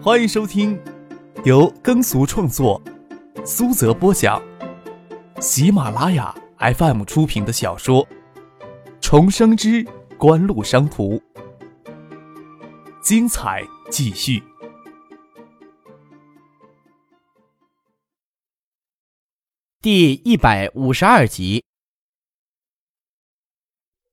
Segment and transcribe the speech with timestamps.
[0.00, 0.80] 欢迎收听
[1.44, 2.80] 由耕俗创作、
[3.44, 4.40] 苏泽播讲、
[5.40, 8.06] 喜马拉雅 FM 出品的小说
[9.00, 9.84] 《重生之
[10.16, 11.16] 官路商途》，
[13.02, 14.40] 精彩继续。
[19.82, 21.64] 第一百五十二集，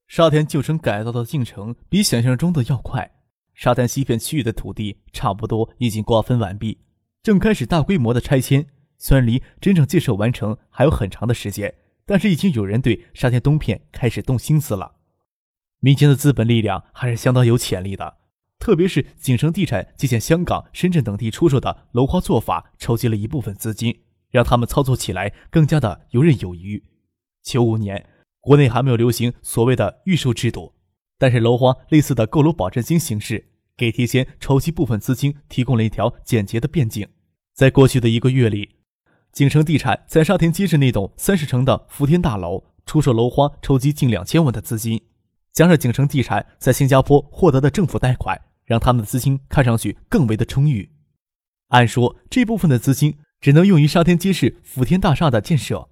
[0.08, 3.15] 沙田旧城改造的进程比想象中的要快。
[3.56, 6.78] 沙滩西片区域的土地差不多已经瓜分完毕，
[7.22, 8.66] 正开始大规模的拆迁。
[8.98, 11.74] 虽然离真正建设完成还有很长的时间，
[12.04, 14.96] 但是已经有人对沙田东片开始动心思了。
[15.80, 18.18] 民间的资本力量还是相当有潜力的，
[18.58, 26.84] 特别是景城地产借鉴香港、深圳等地出售的楼花做法，筹集了一部分资金，让他们操作起来更加的游刃有余。
[27.42, 28.06] 九五年，
[28.40, 30.74] 国内还没有流行所谓的预售制度。
[31.18, 37.08] 但是楼花类似的购楼保证金形式，给提前筹集部分资金提供了一条简洁的便径。
[37.54, 38.76] 在过去的一个月里，
[39.32, 45.00] 景城地产在沙田街市那栋三十层的福田大楼出售楼花，筹集近两千万的资金。
[45.52, 50.90] 加上景城地产在新加坡获得的政府贷款，让他们的资金看上去更为的充裕。
[51.68, 55.88] 按说这部分的资金只能用于沙田街市福田大厦的建设，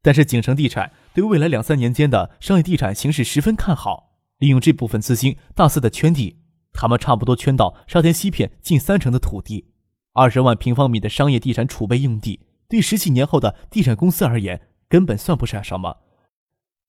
[0.00, 4.13] 但是景城地产对未来两三年间的商业地产形势十分看好。
[4.44, 6.36] 利用这部分资金大肆的圈地，
[6.74, 9.72] 他们差不多圈到沙田西片近三成的土地，
[10.12, 15.96] 二十万平方米的商业地产储备用地，对十几年后的地产公司而言根本算不上什么，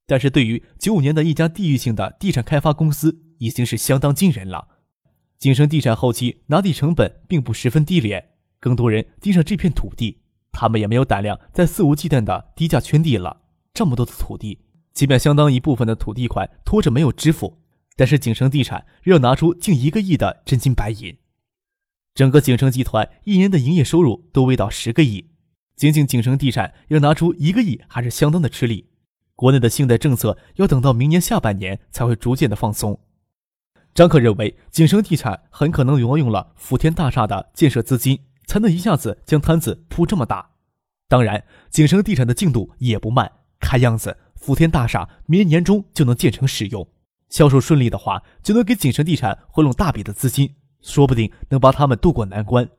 [0.05, 4.67] 但是对于九五年的一家地域性的地产开发公司已经是相当惊人了。
[5.37, 10.19] 景盛地产后期拿地成本并不十分低廉，更多人盯上这片土地，
[10.51, 13.43] 他们也没有胆量再肆无忌惮的低价圈地了。
[13.73, 14.59] 这么多的土地。
[14.95, 17.59] 即便相当一部分的土地款拖着没有支付，
[17.95, 21.15] 但是景城地产仍要拿出近一个亿的真金白银。
[22.15, 25.29] 整个景城集团一年的营业收入都未到十个亿，
[25.75, 28.89] 仅仅景城地产要拿出一个亿还是相当的吃力。
[29.35, 32.97] 国内的信贷政策要等到明年下半年才会逐渐的放松。
[33.93, 40.51] 张克认为，景城地产很可能挪用了福田大厦的建设资金，才能一下子将摊子铺这么大。
[41.09, 44.17] 当然，景城地产的进度也不慢，看样子。
[44.45, 46.87] 福田大厦明年年中就能建成使用，
[47.29, 52.69] 销售顺利的话，就能给景城地产回笼大笔的资金，说不定能帮他们渡过难关。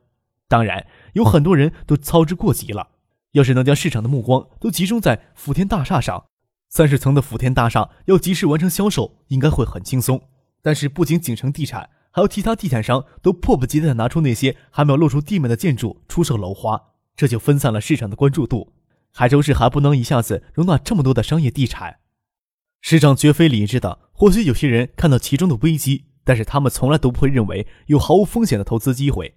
[0.47, 2.91] 当然，有很多人都操之过急了。
[3.33, 6.27] 要是能将市场的目光都集中在福田大厦上，
[6.69, 10.21] 三十层的福田大厦要及时完成销售，应该会很轻松。
[10.61, 16.81] 但是，不仅景城地产，还有其他地产商都迫不及待地拿出那些还没有露出地面的建筑出售楼花，
[17.17, 18.71] 这就分散了市场的关注度。
[19.19, 22.01] 海州市还不能一下子容纳这么多的商业地产，
[22.81, 23.97] 市长绝非理智的。
[24.11, 29.33] 或许有些人看到其中的危机，但是他们从来都不会认为有毫无风险的投资机会。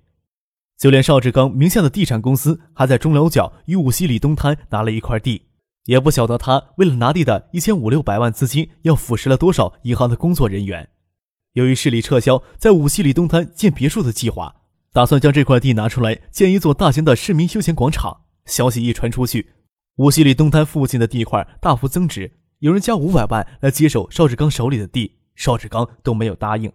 [0.77, 5.47] 就连邵志刚名下的地产公司，还在中寮角与五溪里东滩拿了一块地，
[5.87, 10.91] 也不晓得他为了拿地的一千五六百万资金，要腐蚀了多少银行的工作人员。
[11.55, 14.57] 由于市里撤销在五溪里东滩建别墅的计划，
[14.93, 18.25] 打算将这块地拿出来建一座大型的市民休闲广场。
[18.45, 19.55] 消息一传出去。
[19.97, 26.73] 无锡里东滩附近的地块大幅增值，有人加五百万来接手邵志刚手里的地，邵志刚都没有答应。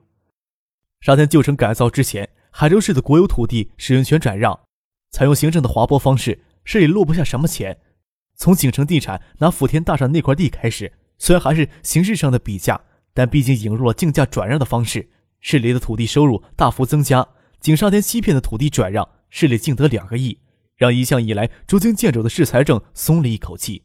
[1.01, 4.59] 沙田旧城改造之前，海州市的国有土地使用权转让，
[5.11, 7.77] 采用行政的划拨方式，市里落不下什么钱。
[8.35, 12.79] 从景城地产拿福田大厦那块地开始，虽然还是形式上的比价，
[13.13, 15.09] 但毕竟引入了竞价转让的方式，
[15.39, 17.27] 市里的土地收入大幅增加。
[17.59, 20.37] 景沙田西片的土地转让，市里净得两个亿。
[20.75, 23.83] 让一向以来捉襟见肘的市财政松了一口气。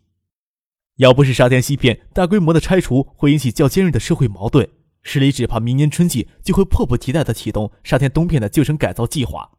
[0.96, 4.68] 要不是沙田西片大规模的拆除会引起较尖锐的社会矛盾，
[5.02, 9.50] 市里只怕明年春季就会迫不及待地启动沙田东片的旧城改造计划。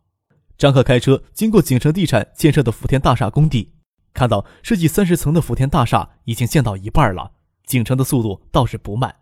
[0.57, 3.73] 张可开车经过景城地产建设的福田大厦工地，
[4.13, 7.31] 看到设计三十层的福田大厦已经建到一半了，
[7.65, 9.15] 景城的速度倒是不慢。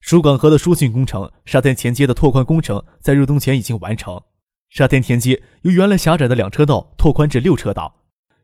[0.00, 4.22] 疏港河的疏浚工程、沙田前街的拓宽工程在入冬前已经完成。
[4.70, 8.02] 沙田田街由原来狭窄的两车道拓宽至六车道，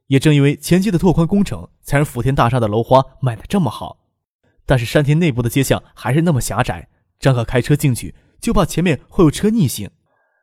[0.08, 3.98] 也正因为前期的拓宽工程，才让福田大厦的楼花卖得这么好。
[4.66, 6.88] 但是山田内部的街巷还是那么狭窄，
[7.20, 9.88] 张可开车进去就怕前面会有车逆行，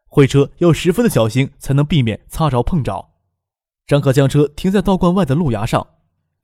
[0.07, 3.09] 会车要十分的小心才能避免擦着碰着。
[3.86, 5.86] 张可将车停在道观外的路牙上，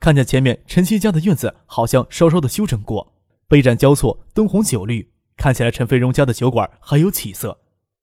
[0.01, 3.13] 看见前面陈七家的院子好像稍稍的修整过，
[3.47, 7.57] 杯盏交错，灯红酒绿，看起来陈飞荣家的酒馆很有起色。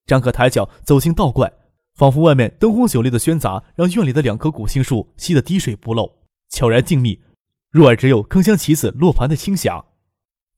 [0.06, 1.52] 张可抬脚走进道观，
[1.94, 6.18] 仿佛外面灯红酒绿的喧杂让院里的两棵古杏树吸得滴水不漏，
[6.48, 7.18] 悄然静谧，
[7.70, 9.84] 入耳只有铿锵棋子落盘的轻响。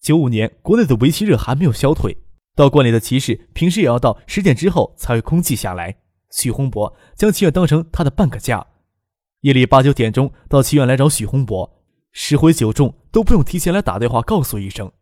[0.01, 2.19] 九五年，国内的围棋热还没有消退，
[2.55, 5.97] 道观里的棋士平时也要到十点之后才会空寂下来，
[6.31, 8.67] 许洪博将祈愿当成他的半个家。
[9.41, 11.81] 夜里八九点钟到棋院来找许洪博，
[12.13, 14.93] 十回九中都不用提前来打电话告诉一声。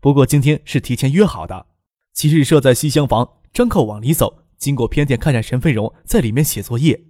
[0.00, 1.66] 不过今天是提前约好的。
[2.12, 7.06] 七日设在西厢房，张克往里走，经过偏殿，看见陈飞荣在里面写作业。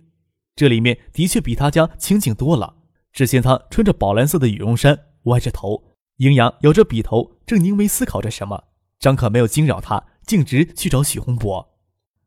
[0.55, 2.77] 这里面的确比他家清静多了。
[3.13, 8.63] 只见他穿着宝蓝色的羽绒衫，歪着头，营养咬着笔头，正凝眉思考着什么。
[9.01, 11.77] 张可没有惊扰他，径直去找许洪博。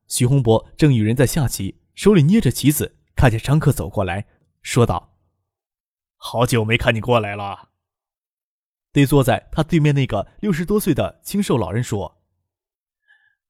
[0.09, 4.25] 许洪博正与人在下棋，手里捏着棋子，看见张克走过来，
[4.61, 5.13] 说道
[6.19, 7.69] ：“好久没看你过来了。”
[8.91, 12.17] 对坐在他对面那个六十多岁的清瘦老人说：“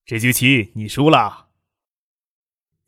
[0.09, 1.49] 这局棋你输了。”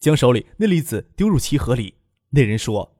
[0.02, 2.00] 将手里那粒子丢入棋盒里。
[2.32, 2.98] 那人说。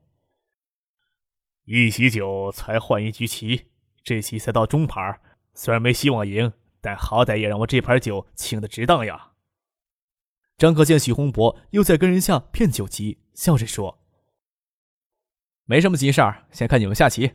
[1.64, 3.64] 一席酒才换一局棋，
[4.04, 5.20] 这棋才到中盘，
[5.54, 9.32] 虽然没希望赢，但好歹也让我这盘酒请的值当呀。
[10.56, 14.04] 张克见许洪博又在跟人下骗酒棋，笑着说
[15.66, 17.32] ：“没什么急事儿，先看你们下棋。”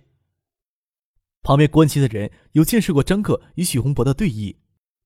[1.44, 4.56] 旁边观棋的人有见识过张克与许洪博的对弈，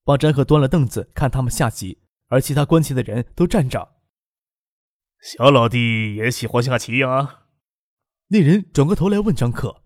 [0.03, 3.97] 帮张克端了凳子看他们下棋，而其他观棋的人都站着。
[5.21, 7.43] 小老弟也喜欢下棋呀。
[8.29, 9.83] 那人转过头来问张克：“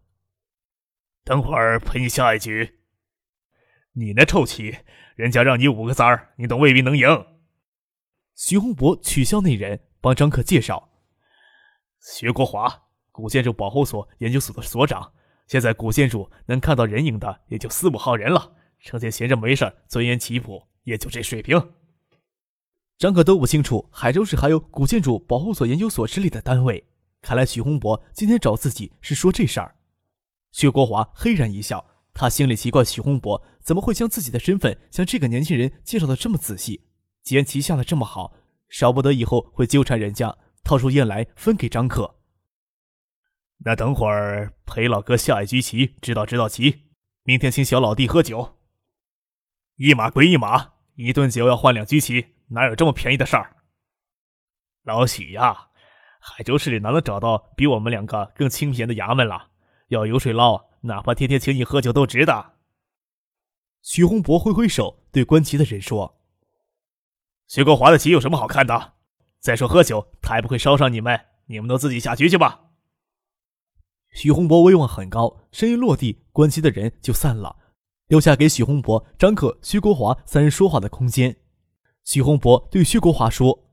[1.25, 2.79] 等会儿陪你下一局。
[3.93, 4.77] 你那臭棋，
[5.15, 7.25] 人家让你五个子儿，你都未必能赢。”
[8.35, 10.89] 徐洪博取笑那人，帮张克介绍
[11.99, 15.13] ：“徐国华，古建筑保护所研究所的所长。
[15.47, 21.71] 现在古建筑能看到人影的也就四五号人了，成天闲着没事钻研棋谱，也就这水平。”
[22.97, 26.85] 张可都不清楚海州市还有古建筑保护所研究所之类的单位。
[27.21, 29.75] 看来许洪博今天找自己是说这事儿。
[30.51, 36.85] 薛国华嘿然一笑，他心里奇怪许洪博怎么会将自己的身份向这个年轻人介绍的这么仔细。
[37.23, 38.33] 既然棋下的这么好，
[38.69, 42.15] 少不得以后会纠缠人家，掏出烟来分给张可。
[43.57, 46.83] 那等会儿陪老哥下一局棋，指导指导棋。
[47.23, 48.54] 明天请小老弟喝酒，
[49.75, 53.55] 一码归一码，一顿酒要换两局棋，哪有这么便宜的事儿？
[54.83, 55.69] 老许呀。
[56.27, 59.49] 海州市里哪能找到比我们两个更清闲的衙门了？
[59.89, 62.53] 要油水捞，哪怕天天请你喝酒都值得。
[63.83, 66.19] 徐洪博挥挥手，对观棋的人说
[67.47, 68.93] ：“徐国华的棋有什么好看的？
[69.39, 72.61] 再说喝酒，他也不会捎上你们，你们都自己下局去吧。”
[74.11, 77.55] 徐洪博威望很高，声音落地，观棋的人就散了，
[78.07, 81.35] 留下给许洪博、张可、薛国华三人说话的空间。
[82.03, 83.63] 许洪博对薛国华说。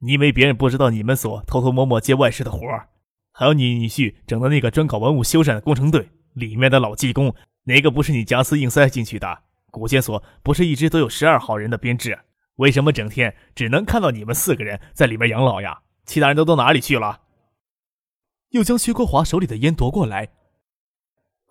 [0.00, 2.88] 你以为别人不知道你们所偷偷摸摸接外事的活儿？
[3.32, 7.34] 还有你女婿整的那个专搞文物修缮的工程队，里面的老技工
[7.64, 9.42] 哪个不是你夹丝硬塞进去的？
[9.70, 12.18] 古建所不是一直都有十二号人的编制？
[12.56, 15.82] 为什么整天只能看到你们四个人在里面养老呀？
[16.04, 17.22] 其他人都到哪里去了？
[18.50, 20.30] 又将薛国华手里的烟夺过来。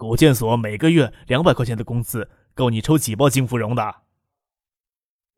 [0.03, 4.01] 古建所每个月两百块钱的工资，够你抽几包金芙蓉的。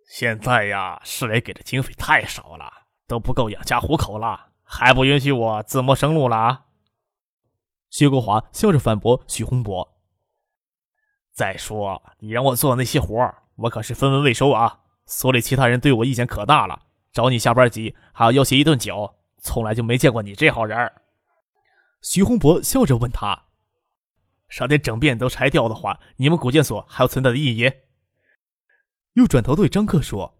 [0.09, 2.71] 现在呀，市里给的经费太少了。
[3.07, 6.65] 都不够养家糊口了，还不允许我自谋生路了？
[7.91, 10.00] 薛国华笑着反驳许洪博
[11.31, 14.79] ：“再说，你让我做的那些活我可是分文未收啊！
[15.06, 16.81] 所里其他人对我意见可大了，
[17.13, 20.91] 找你下班急，还要要挟一顿酒，从来就没见过你这号人。”
[22.01, 23.43] 徐洪博笑着问他
[24.49, 27.71] ：“沙田整遍都拆掉的话，你们古建所还有存在的意义？”
[29.13, 30.37] 又转头对张克说。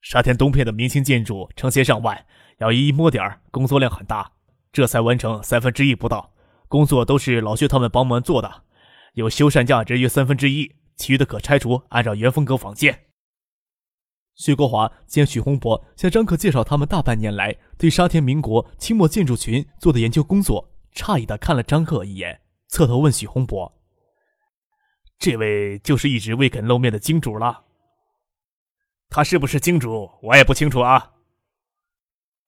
[0.00, 2.24] 沙田东片的明清建筑成千上万，
[2.58, 4.32] 要一一摸点，工作量很大，
[4.72, 6.32] 这才完成三分之一不到。
[6.68, 8.62] 工作都是老薛他们帮忙做的，
[9.14, 13.06] 有修缮价值约三分之一，其余的可拆除，按照原风格仿建。
[14.36, 23.80] 薛国华见许洪博向张克介绍他们大半年来对沙田民国清末建筑群做的研究工作，诧异的看了张克一眼，侧头问许洪博
[25.18, 27.64] ：“这位就是一直未肯露面的金主了？”
[29.10, 31.14] 他是不是金主，我也不清楚啊。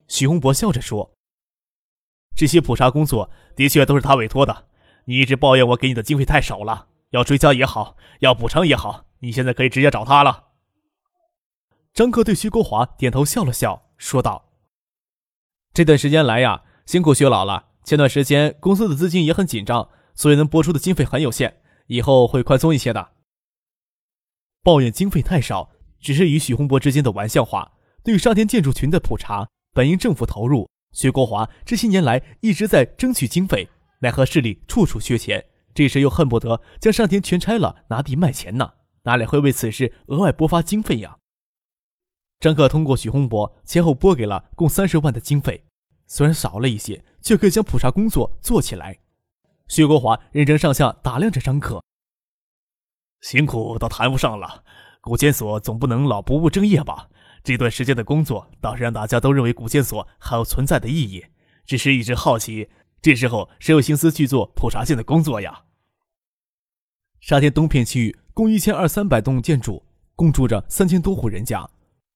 [0.09, 1.17] 许洪博笑着说
[2.37, 4.69] ：“这些普查工作的确都是他委托的。
[5.07, 10.49] 你一直抱怨我给你的经费太少了，要追加也好，要补偿也好，你现在可以直接找他了。”
[11.95, 14.51] 张克对徐国华点头笑了笑，说道
[15.73, 17.69] ：“这段时间来呀，辛苦薛老了。
[17.83, 19.89] 前段时间公司的资金也很紧张，
[20.21, 23.13] 所以能拨出的经费很有限，以后会宽松一些的。
[24.63, 27.73] 抱怨经费太少。”只是与许洪博之间的玩笑话。
[28.03, 33.69] 对沙田建筑群的普查，本应政府投入，薛国华这些年来一直在争取经费，
[34.01, 38.73] 奈何市里处处缺钱，这时又恨不得将沙田全拆了，拿地卖钱呢，
[39.03, 41.19] 哪里会为此事额外拨发经费呀？
[42.39, 45.67] 张克通过许洪博前后拨给了共三十万的经费，
[46.07, 48.99] 虽然少了一些，却可以将普查工作做起来。
[49.71, 51.81] 薛国华认真上下打量着张可，
[53.21, 54.65] 辛苦倒谈不上了，
[55.01, 57.09] 古建所总不能老不务正业吧？
[57.45, 61.25] 这段时间的工作倒是让大家都认为古建所还有存在的意义，
[61.65, 62.69] 只是一直好奇，
[63.01, 65.63] 这时候谁有心思去做普查性的工作呀？
[67.21, 69.87] 沙田东片区域共一千二三百栋建筑，
[70.17, 71.71] 共住着三千多户人家。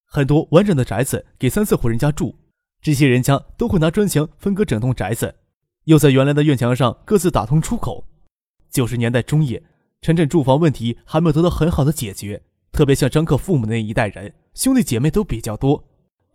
[0.06, 2.36] 很多完整的宅子给三四户人家住，
[2.82, 5.36] 这些人家都会拿砖墙分割整栋宅子，
[5.84, 8.06] 又在原来的院墙上各自打通出口。
[8.70, 9.62] 九十年代中叶，
[10.00, 15.84] 城镇住房问题还没有得到很好的解决，特别像张克父母那一代人，兄弟姐妹都比较多，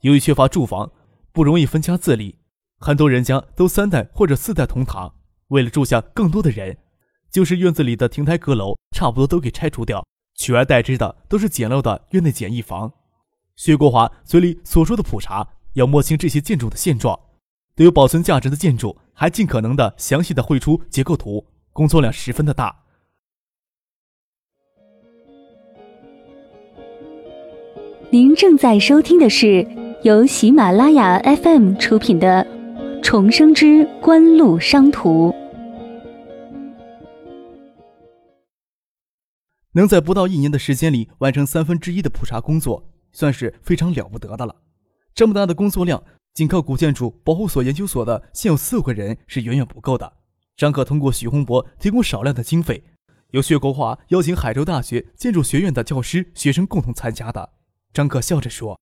[0.02, 0.92] 由于缺乏住房，
[1.32, 2.36] 不容易分家自立，
[2.78, 5.14] 很多人家都三代或者四代同堂。
[5.48, 6.78] 为了住下更多的人，
[7.32, 12.92] 就是院子里的亭台阁楼差不多都给拆除掉，取而代之的都是简陋的院内简易房。
[13.56, 17.20] 薛国华嘴里所说的普查，要摸清这些建筑的现状，
[17.80, 22.76] 对有保存价值的建筑，还尽可能的详细的绘出结构图，工作量十分的大。
[28.10, 29.66] 您正在收听的是
[30.04, 32.46] 由喜马拉雅 FM 出品的
[33.02, 35.30] 《重生之官路商途》。
[39.72, 42.90] 能在不到一年的时间里完成三分之一的普查工作。
[43.14, 44.54] 算是非常了不得的了。
[45.16, 50.14] 这么大的工作量，仅靠古建筑保护所研究所的现有四个人是远远不够的。
[50.56, 52.84] 张可通过许洪博提供少量的经费，
[53.32, 57.54] 由薛国华邀请海州大学建筑学院的教师、学生共同参加的。
[57.94, 58.80] 张可笑着说：“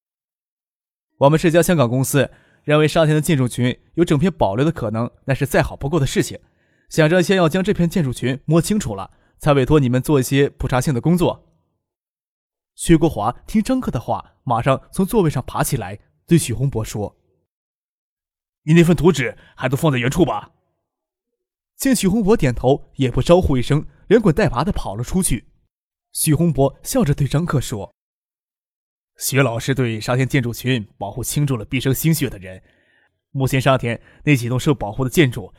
[1.19, 2.31] 我们是家香港公司，
[2.63, 6.39] 认为沙田的建筑群有整片保留的可能，那是再好不过的事情。
[6.89, 11.45] 想着先要将这片建筑群摸清楚了，才委托你们做一些普查性的工作。”
[12.75, 17.15] 薛国华听张克的话，马上从座位上爬起来，对许洪博说
[18.67, 20.51] ：“你那份图纸还都放在原处吧？”
[21.77, 25.45] 见许洪博点头，也不招呼一声，连滚带爬的跑了出去。
[26.11, 27.93] 许洪博笑着对张克说
[29.17, 32.61] ：“薛老师对沙田建筑群保护倾注了毕生心血的人。
[33.31, 35.53] 目前沙田那几栋受保护的建筑，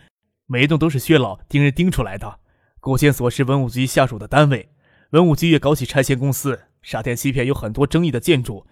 [0.46, 2.40] 每一栋都是薛老盯人盯出来的。
[2.80, 4.70] 古建所是文物局下属的单位，
[5.10, 8.66] 文物局也搞起拆迁公司。”沙田西片有很多争议的建筑，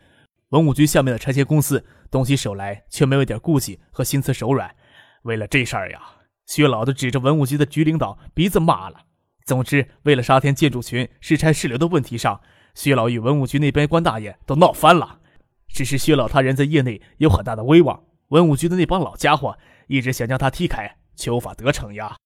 [0.51, 4.75] 文物局下面的拆迁公司动起手来却没有一点顾忌和心慈手软。
[5.23, 6.01] 为了这事儿呀，
[6.47, 9.07] 薛老都指着文物局的局领导鼻子骂了。
[9.45, 12.41] 总之，为了沙田建筑群是拆是留的问题上，
[12.75, 15.21] 薛老与文物局那边官大爷都闹翻了。
[15.69, 22.17] 只是薛老他人在业内有很大的威望，文物局的那帮老家伙一直想将他踢开，却无法得逞呀。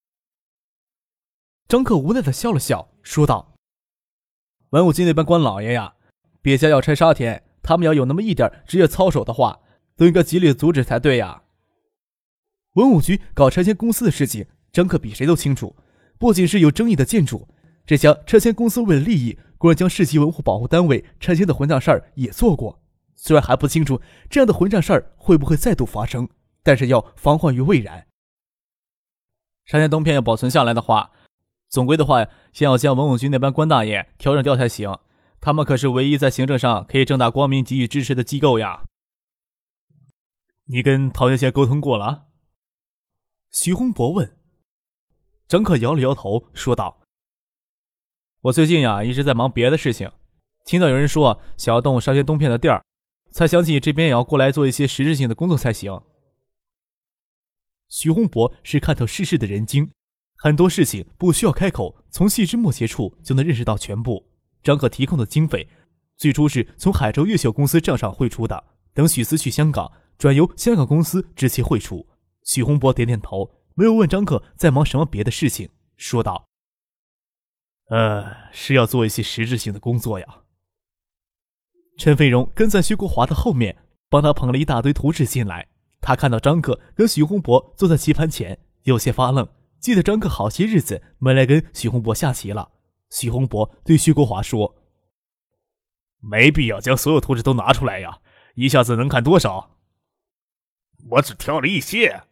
[1.66, 3.54] 张克无奈的笑了笑，说道。
[4.70, 5.94] 文物局那帮官老爷呀，
[6.42, 9.60] 别家要拆沙田，他们要有那么一点职业操守的话，
[9.96, 11.42] 都应该极力阻止才对呀。
[12.74, 15.76] 文物局搞拆迁公司的事情，张克比谁都清楚。
[16.18, 17.48] 不仅是有争议的建筑，
[17.84, 22.80] 这家拆迁公司为了利益，公然将市级文物保护单位拆迁的混账事儿也做过。
[23.16, 24.00] 虽然还不清楚
[24.30, 26.28] 这样的混账事儿会不会再度发生，
[26.62, 28.06] 但是要防患于未然。
[29.66, 31.10] 沙田东片要保存下来的话。
[31.68, 34.98] 总归的话，先要将文物局那班官大爷调整掉才行。
[35.40, 38.84] 他们可是唯一在行政上可以正大光明给予支持的机构呀。
[40.66, 42.26] 你跟陶先生沟通过了？
[43.50, 44.36] 徐洪博问。
[45.48, 47.00] 张可摇了摇头，说道
[48.42, 50.12] ：“我最近呀一直在忙别的事情，
[50.64, 52.84] 听到有人说想要动沙田东片的地儿，
[53.32, 56.00] 才想起这边也要过来做一些实质性的工作才行。”
[57.88, 59.90] 徐洪博是看透世事的人精。
[60.36, 64.29] 很多事情不需要开口，从细枝末节处就能认识到全部。
[64.62, 65.68] 张可提供的经费，
[66.16, 72.06] 最初是从海州越秀公司账上汇出的，等许思去香港，转由香港公司直接汇出。
[72.44, 76.48] 许洪博点点头，没有问张克在忙什么别的事情，说道
[77.90, 80.26] ：“呃，是要做一些实质性的工作呀。”
[81.98, 83.76] 陈飞荣跟在薛国华的后面，
[84.08, 85.68] 帮他捧了一大堆图纸进来。
[86.00, 89.46] 他看到张克跟许洪博坐在棋盘前，有些发愣。
[89.78, 92.70] 记得张克好些日子没来跟许洪博下棋了。
[93.10, 94.76] 许洪博对徐国华说
[96.20, 98.20] ：“没必要将所有图纸都拿出来呀，
[98.54, 99.76] 一下子能看多少？
[101.10, 102.22] 我只挑了一些。”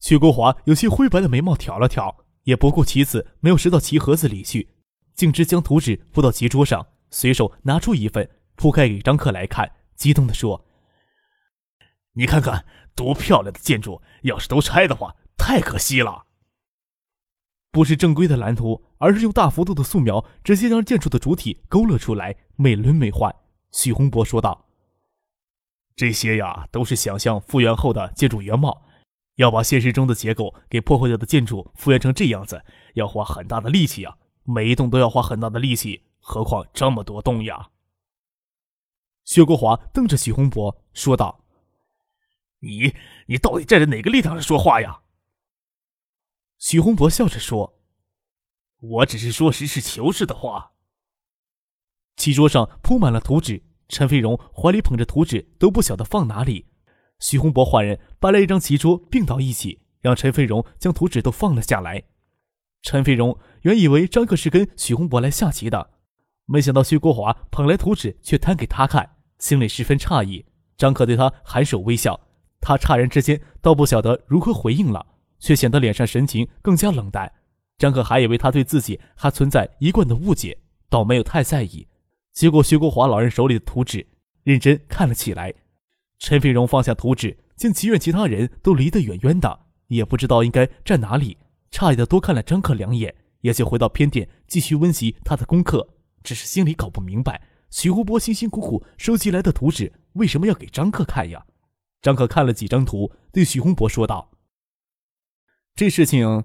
[0.00, 4.76] 徐国华有些灰白的眉毛挑了挑，也不顾棋子没有拾到棋盒子里去，
[5.14, 10.64] 径直将图纸铺到棋桌上，随手拿出一份铺开给张克来看，激动地说
[12.14, 12.64] ：“你看看
[12.94, 16.26] 多漂亮的建筑，要是都拆的话。”太可惜了，
[17.78, 23.32] 不是正规的蓝图，而是用大幅度的素描直接将建筑的主体勾勒出来，美轮美奂。
[23.70, 24.66] 许洪博说道
[25.94, 28.82] ：“这些呀都是想象复原后的建筑原貌。
[29.36, 32.60] 要把现实中的结构给破坏掉的建筑复原成这样子，
[32.94, 34.16] 要花很大的力气呀！
[34.42, 37.68] 每一栋都要花很大的力气，何况这么多栋呀！
[39.24, 41.44] 薛国华瞪着许洪博说道
[42.58, 42.92] ：“你，
[43.26, 44.98] 你到底站在哪个立场上说话呀？”
[46.58, 47.78] 许洪博笑着说
[48.80, 50.72] ：“我只是说实事求是的话。”
[52.16, 56.66] 棋桌上铺满了图纸，陈飞荣怀里捧着图纸，都不晓得放哪里。
[57.20, 62.04] 许洪博换人搬来一张棋桌，并到一起，让陈飞荣将图纸都放了下来。
[62.82, 65.90] 陈飞荣原以为张克是跟许洪博来下棋的，
[66.46, 70.44] 没想到薛国华捧来图纸却摊给他看，心里十分诧异。
[70.76, 72.20] 张克对他颔首微笑，
[72.60, 75.06] 他诧然之间倒不晓得如何回应了，
[75.38, 77.32] 却显得脸上神情更加冷淡。
[77.76, 81.86] 张克还以为他对自己还存在一贯的误解，倒没有太在意。
[82.32, 84.06] 接过徐国华老人手里的图纸，
[84.42, 85.54] 认真看了起来。
[86.18, 91.38] 陈飞荣放下图纸，见棋院其他人都离得远远的，也不知道应该站哪里，
[91.70, 95.88] 诧异的多看了张克两眼，也就回到偏殿继续温习他的功课。
[96.24, 97.40] 只是心里搞不明白，
[97.70, 101.44] 徐湖波辛辛苦苦收集来的图纸为什么要给张克看呀？
[102.02, 104.30] 张克看了几张图，对徐洪博说道
[105.78, 106.42] ：“这事情，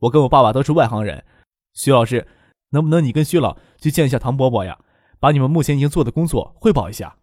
[0.00, 1.24] 我跟我爸爸都是外行人，
[1.72, 2.26] 徐老师，
[2.70, 4.76] 能不能你跟徐老去见一下唐伯伯呀？
[5.20, 7.16] 把你们目前已经做的工作汇报一下。”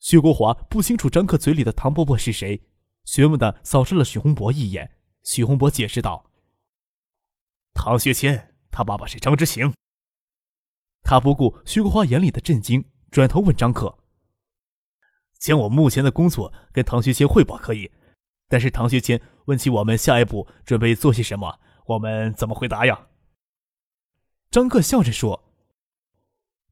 [0.00, 2.60] 薛国华不清楚张克嘴里的唐伯伯是谁，
[3.06, 4.98] 询问的扫视了许洪博一眼。
[5.22, 6.30] 许洪博解释道
[7.72, 9.72] ：“唐学谦，他爸爸是张之行。”
[11.04, 13.96] 他不顾薛国华眼里的震惊，转头问张克
[15.40, 17.90] ：“将我目前的工作跟唐学谦汇报可以，
[18.46, 23.06] 但是唐学谦问起我们下一步准备做些什么，我们怎么回答呀？”
[24.50, 25.44] 张克笑着说：“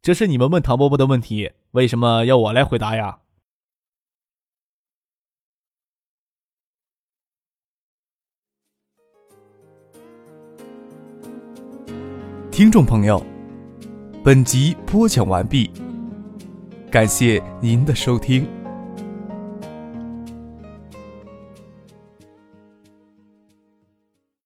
[0.01, 3.19] 这是你们问唐伯伯的问题，为什么要我来回答呀？”
[12.53, 13.25] 听众朋友，
[14.23, 15.71] 本集播讲完毕，
[16.91, 18.62] 感谢您的收听。